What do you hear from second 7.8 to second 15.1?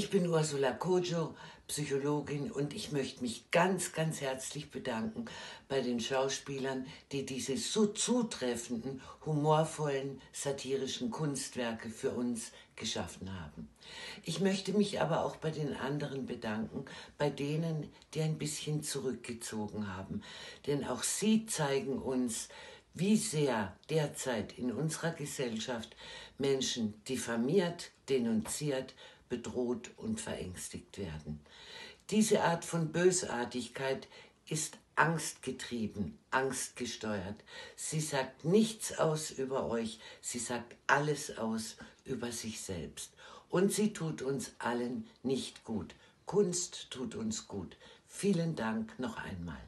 zutreffenden, humorvollen, satirischen Kunstwerke für uns geschaffen haben. Ich möchte mich